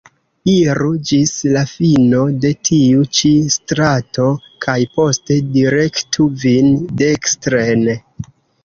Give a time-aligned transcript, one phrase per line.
[0.51, 4.27] Iru ĝis la fino de tiu ĉi strato
[4.69, 7.91] kaj poste direktu vin dekstren.